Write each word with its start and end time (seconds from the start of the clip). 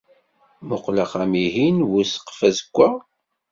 Muqel 0.67 0.97
axxam-ihin 1.03 1.77
bu 1.89 1.99
ssqef 2.07 2.39
azeggaɣ. 2.47 2.93